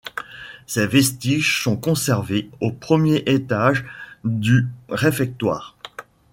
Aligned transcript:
Ces 0.65 0.87
vestiges 0.87 1.61
sont 1.61 1.77
conservés 1.77 2.49
au 2.59 2.71
premier 2.71 3.17
étage 3.27 3.85
du 4.23 4.65
réfectoire. 4.89 5.77